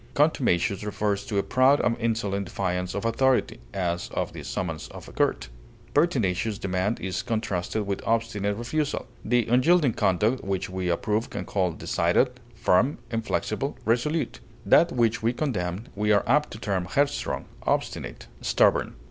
Contumacious 0.15 0.83
refers 0.83 1.23
to 1.27 1.37
a 1.37 1.43
proud 1.43 1.79
and 1.79 1.95
insolent 1.99 2.45
defiance 2.45 2.95
of 2.95 3.05
authority, 3.05 3.59
as 3.71 4.09
of 4.15 4.33
the 4.33 4.41
summons 4.43 4.87
of 4.87 5.07
a 5.07 5.11
court. 5.11 5.49
Pertinacious 5.93 6.57
demand 6.57 6.99
is 6.99 7.21
contrasted 7.21 7.85
with 7.85 8.01
obstinate 8.03 8.57
refusal. 8.57 9.05
The 9.23 9.45
unyielding 9.45 9.93
conduct 9.93 10.43
which 10.43 10.71
we 10.71 10.89
approve 10.89 11.29
we 11.31 11.43
call 11.43 11.73
decided, 11.73 12.31
firm, 12.55 12.97
inflexible, 13.11 13.77
resolute; 13.85 14.39
that 14.65 14.91
which 14.91 15.21
we 15.21 15.33
condemn 15.33 15.83
we 15.95 16.11
are 16.11 16.23
apt 16.25 16.49
to 16.53 16.57
term 16.57 16.85
headstrong, 16.85 17.45
obstinate, 17.61 18.25
stubborn. 18.41 18.95